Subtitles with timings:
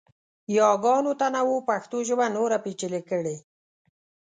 [0.59, 3.35] یاګانو تنوع پښتو ژبه نوره پیچلې کړې.